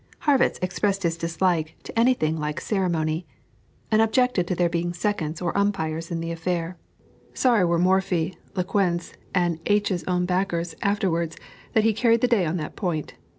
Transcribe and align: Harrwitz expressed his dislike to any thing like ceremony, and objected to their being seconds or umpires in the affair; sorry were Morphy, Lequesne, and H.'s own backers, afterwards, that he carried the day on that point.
Harrwitz 0.21 0.57
expressed 0.63 1.03
his 1.03 1.15
dislike 1.15 1.75
to 1.83 1.93
any 1.99 2.15
thing 2.15 2.35
like 2.35 2.59
ceremony, 2.59 3.27
and 3.91 4.01
objected 4.01 4.47
to 4.47 4.55
their 4.55 4.67
being 4.67 4.93
seconds 4.93 5.43
or 5.43 5.55
umpires 5.55 6.09
in 6.09 6.21
the 6.21 6.31
affair; 6.31 6.75
sorry 7.35 7.63
were 7.65 7.77
Morphy, 7.77 8.35
Lequesne, 8.55 9.13
and 9.35 9.59
H.'s 9.67 10.03
own 10.05 10.25
backers, 10.25 10.73
afterwards, 10.81 11.37
that 11.73 11.83
he 11.83 11.93
carried 11.93 12.21
the 12.21 12.27
day 12.27 12.47
on 12.47 12.57
that 12.57 12.75
point. 12.75 13.13